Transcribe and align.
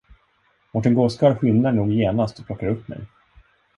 Mårten 0.77 0.93
gåskarl 0.99 1.35
skyndar 1.37 1.71
nog 1.71 1.93
genast 1.93 2.39
och 2.39 2.45
plockar 2.45 2.67
upp 2.67 2.87
mig. 2.87 3.05